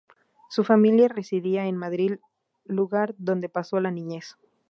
Su 0.49 0.63
familia 0.63 1.09
residía 1.09 1.67
en 1.67 1.77
Madrid, 1.77 2.15
lugar 2.65 3.13
donde 3.19 3.49
pasó 3.49 3.79
la 3.79 3.91
niñez. 3.91 4.35